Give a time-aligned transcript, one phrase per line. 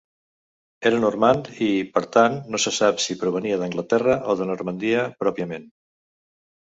[0.91, 1.67] Era normand i,
[1.97, 5.69] per tant, no se sap si provenia d'Anglaterra o de Normandia pròpiament.